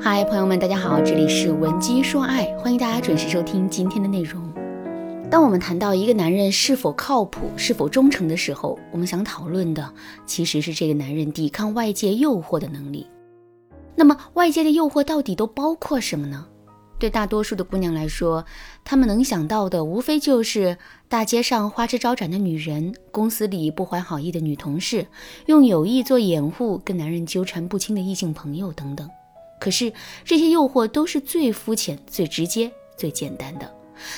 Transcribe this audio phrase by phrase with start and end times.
[0.00, 4.42] 嗨，朋友们，大家好，这里是文姬说爱，欢迎大家准时收听今天的内容。
[5.30, 9.92] 当我们谈到一个男人是否靠谱、是否忠诚的时候，我们想讨论的
[10.24, 13.06] 其实是这个男人抵抗外界诱惑的能力。
[13.94, 16.46] 那么，外界的诱惑到底都包括什么呢？
[16.98, 18.44] 对大多数的姑娘来说，
[18.84, 20.78] 她们能想到的无非就是
[21.08, 25.06] 大街上花枝招展的女人，公司里不怀好意的女同事，
[25.46, 29.08] 用友谊做掩护跟男人纠缠不清的异性朋友等等。
[29.60, 29.92] 可是
[30.24, 33.74] 这些诱惑都是最肤浅、最直接、最简单的，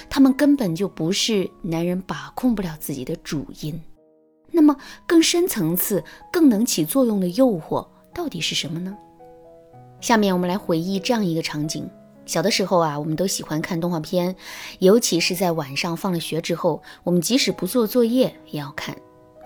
[0.09, 3.81] 他们根本就不是男人把控不了自己的主因。
[4.51, 6.03] 那么更深层次、
[6.33, 8.97] 更能起作用的诱惑到底是什么呢？
[10.01, 11.89] 下面我们来回忆这样一个场景：
[12.29, 14.37] 小的时候啊，我们都喜欢看动画片，
[14.81, 18.95] 尤其是在晚上放了学之后，我们即使不做作业也要看。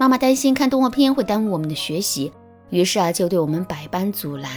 [0.00, 2.32] 妈妈担心看动画片会耽误我们的学习，
[2.70, 4.50] 于是啊，就对我们百般阻拦。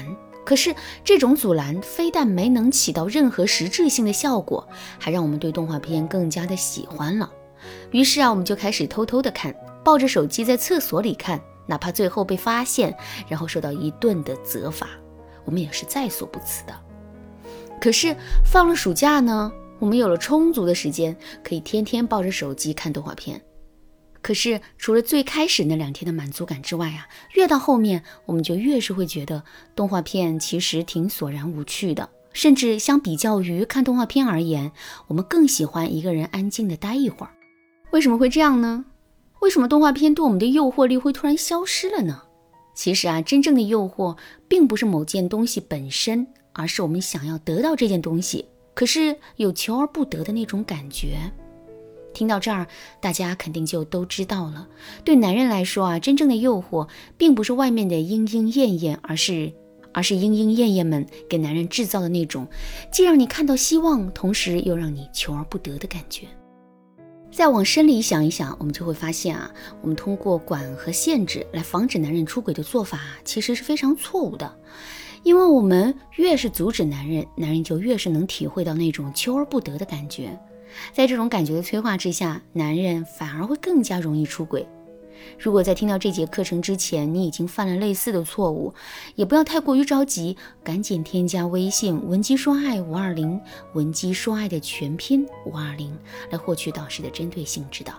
[0.43, 4.67] 可是这种阻拦非但没能起到任何实质性的效果，
[4.99, 7.31] 还让我们对动画片更加的喜欢了。
[7.91, 12.95] 于是啊，我们就开始偷偷的看，抱着手机在厕所里看，哪怕最后被发现，
[13.27, 14.87] 然后受到一顿的责罚，
[15.45, 16.73] 我们也是在所不辞的。
[17.79, 23.39] 可是放了暑假呢，我们有了充足的时间，可以天天抱着手机看动画片。
[24.21, 29.43] 可是，除了最开始那两天的满足感之外啊，越到后面，我们就越是会觉得
[29.75, 32.09] 动画片其实挺索然无趣的。
[32.33, 34.71] 甚至相比较于看动画片而言，
[35.07, 37.31] 我们更喜欢一个人安静的待一会儿。
[37.91, 38.83] 为什么会这样呢？
[39.41, 42.23] 为什么动画片对我们的诱惑力会突然消失了呢？
[42.73, 44.17] 其实啊，真正的诱惑
[44.49, 51.17] 并不是某件东西本身，而是我们想要得到这件东西，可是有求而不得的那种感觉。
[52.13, 52.65] 听到这儿，
[53.01, 54.67] 大家肯定就都知道了。
[55.03, 59.51] 对男人来说啊，真正的诱惑并不是外面的莺莺燕燕，而是
[59.91, 62.47] 而是莺莺燕燕们给男人制造的那种，
[62.89, 66.25] 既让你看到希望，同时又让你求而不得的感觉。
[67.31, 74.57] 再往深里想一想，我们就会发现啊，我们通过管和限制来防止男人出轨的做法，其实是非常错误的。
[75.25, 80.39] 因为我们越是阻止男人，男人就越是能体会到那种求而不得的感觉。
[80.93, 84.67] 在这种感觉的催化之下，男人反而会更加容易出轨。
[85.39, 88.71] 如果在听到这节课程之前，你已经犯了类似的错误，
[89.15, 93.41] 也不要太过于着急，赶紧添加微信“文姬说爱五二零”，
[93.73, 95.97] 文姬说爱的全拼五二零，
[96.29, 97.95] 来获取导师的针对性指导。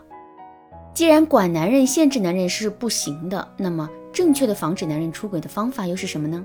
[0.95, 6.45] 既然管男人、限制男人是不行的，那么正确的防止男人出轨的方法又是什么呢？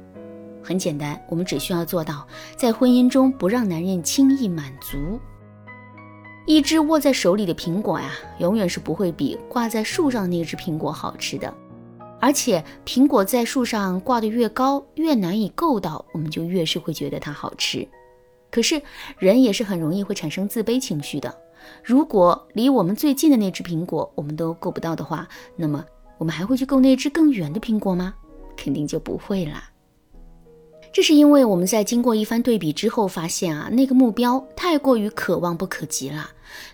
[0.63, 5.19] 很简单，我们只需要做到在婚姻中不让男人轻易满足。
[6.45, 11.53] 一只握在手里的苹果呀，永远是不会比挂在树上那只苹果好吃的。
[12.19, 17.87] 而且，苹果在树上挂得越高，越难以够到，我们就越是会觉得它好吃。
[18.51, 18.79] 可是，
[19.17, 21.35] 人也是很容易会产生自卑情绪的。
[21.83, 25.83] 如果离我们最近的那只苹果我们都够不到的话，那么
[26.19, 28.13] 我们还会去够那只更远的苹果吗？
[28.55, 29.70] 肯定就不会啦。
[30.93, 36.29] 这是因为我们在经过一番对比之后发现啊，那个目标太过于可望不可及了，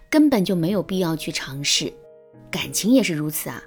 [0.09, 1.93] 根本就没有必要去尝试。
[2.49, 3.61] 感情也是如此啊。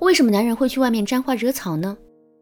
[0.00, 1.96] 为什么男人会去外面沾花惹草呢？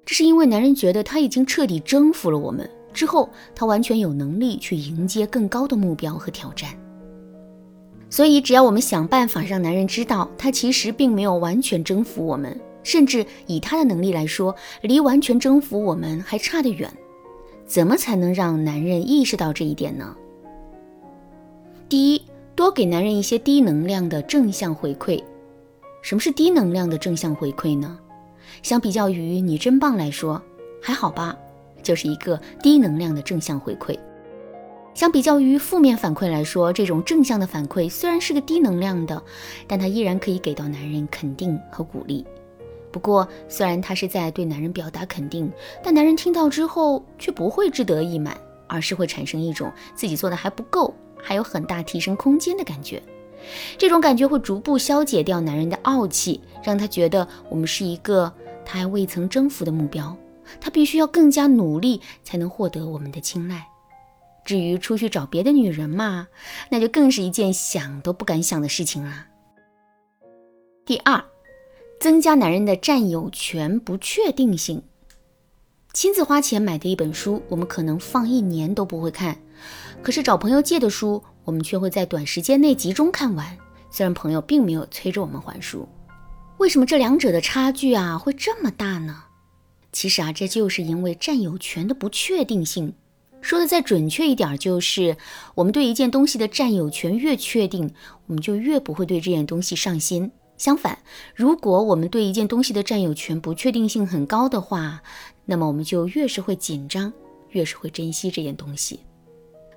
[0.06, 6.70] 这是因为男人觉得他已经彻底征服了我们，之后他完全有能力去迎接更高的目标和挑战。
[8.08, 16.90] 所以，只要我们想办法让男人知道，他其实并没有完全征服我们，甚至以他的能力来说，离完全征服我们还差得远。
[17.70, 20.16] 怎么才能让男人意识到这一点呢？
[21.88, 22.22] 第一，
[22.56, 25.22] 多给男人一些低能量的正向回馈。
[26.02, 27.96] 什么是低能量的正向回馈呢？
[28.64, 30.42] 相比较于“你真棒”来说，
[30.82, 31.38] 还好吧，
[31.80, 33.96] 就是一个低能量的正向回馈。
[34.92, 39.22] 相比较于负面反馈来说，这种正向的反馈虽然是个低能量的，
[39.68, 42.26] 但它依然可以给到男人肯定和鼓励。
[42.92, 45.50] 不过，虽然他是在对男人表达肯定，
[45.82, 53.02] 但男人听到之后却不会志得意满，而是会产生一种自己做的还不够，还有很大提升空间的感觉。
[53.78, 58.32] 这种感觉会逐步消解掉男人的傲气，让他觉得我们是一个
[58.64, 60.16] 他还未曾征服的目标，
[60.60, 63.66] 他必须要更加努力才能获得我们的青睐。
[64.44, 66.26] 至于出去找别的女人嘛，
[66.70, 69.26] 那就更是一件想都不敢想的事情啦。
[70.84, 71.22] 第二。
[72.00, 74.82] 增加男人的占有权不确定性。
[75.92, 79.34] 亲自花钱买的一本书，我们可能放一年都不会看；
[80.02, 83.58] 可是找朋友借的书，我们却会在短时间内集中看完。
[83.90, 85.86] 虽然朋友并没有催着我们还书，
[86.56, 89.24] 为什么这两者的差距啊会这么大呢？
[89.92, 92.94] 其实啊，这就是因为占有权的不确定性。
[93.42, 95.18] 说的再准确一点，就是
[95.54, 97.92] 我们对一件东西的占有权越确定，
[98.26, 100.30] 我们就越不会对这件东西上心。
[100.60, 100.98] 相反，
[101.34, 105.00] 如果我们对一件东西的占有权不确定性很高的话，
[105.46, 107.10] 那么我们就越是会紧张，
[107.48, 109.00] 越是会珍惜这件东西。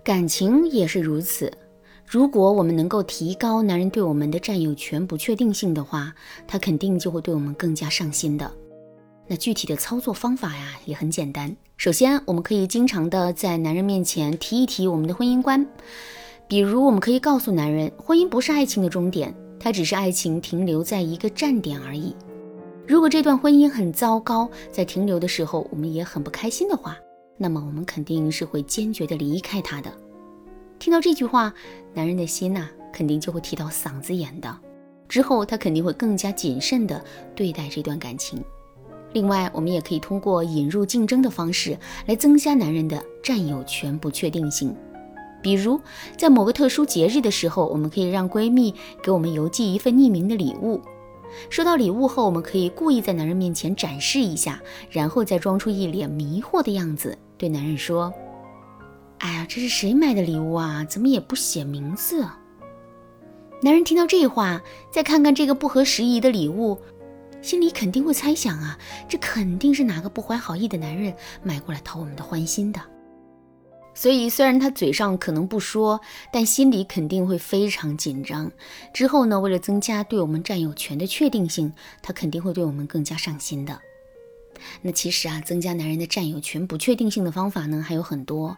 [0.03, 1.49] 感情也是如此。
[2.05, 6.13] 如果我们能够提高男人对我们的占有权不确定性的话，
[6.45, 8.51] 他肯定就会对我们更加上心的。
[9.25, 11.55] 那具体的操作方法呀，也很简单。
[11.77, 15.65] 首先，我们可以经常的在男人面前提一提我们的婚姻观，
[16.45, 19.33] 比如我们可以告诉男人，婚姻不是爱情的终点，
[19.63, 22.13] 它只是爱情停留在一个站点而已。
[22.85, 26.97] 如果这段婚姻很糟糕，在停留的时候我们也很不开心的话，
[27.37, 29.89] 那么我们肯定是会坚决的离开他的。
[30.79, 31.53] 听到这句话，
[31.93, 34.53] 男人的心呐，肯定就会提到嗓子眼的。
[35.07, 37.01] 之后他肯定会更加谨慎的
[37.33, 38.43] 对待这段感情。
[39.13, 41.77] 另外，我们也可以通过引入竞争的方式
[42.07, 44.75] 来增加男人的占有权不确定性。
[45.43, 45.79] 比如，
[46.17, 48.73] 在某个特殊节日的时候，我们可以让闺蜜
[49.03, 50.81] 给我们邮寄一份匿名的礼物。
[51.49, 58.13] 收到礼物后，我们可以故意在男人面前展示一下，然后再装出一脸迷惑的样子，对男人说
[59.19, 60.85] ：“哎呀，这是谁买的礼物啊？
[60.85, 62.25] 怎么也不写名字？”
[63.61, 64.61] 男人听到这话，
[64.91, 66.77] 再看看这个不合时宜的礼物。
[67.41, 68.77] 心里肯定会猜想啊，
[69.09, 72.79] 这肯定是哪个不怀好意的男人买过来讨我们的欢心的。
[73.93, 76.01] 所以虽然他嘴上可能不说，
[76.31, 78.51] 但心里肯定会非常紧张。
[78.93, 83.79] 之后呢，为了增加对我们占有权的确定性，他肯定会对我们更加上心的。
[84.81, 88.57] 那其实啊，增加男人的占有权不确定性的方法呢还有很多，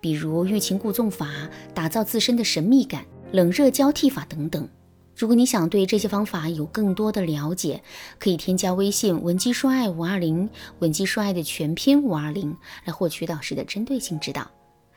[0.00, 1.28] 比如欲擒故纵法、
[1.74, 4.68] 打造自身的神秘感、冷热交替法等等。
[5.16, 7.82] 如果你想对这些方法有更多的了解，
[8.18, 10.48] 可以添加微信文姬说爱五二零，
[10.80, 12.54] 文姬说爱的全拼五二零，
[12.84, 14.50] 来获取导师的针对性指导。